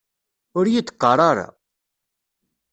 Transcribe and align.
Ur 0.57 0.65
iyi-d 0.67 0.89
qqar 0.95 1.19
ara! 1.29 1.47